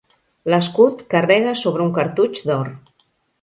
[0.53, 2.73] L'escut carrega sobre un cartutx d'or.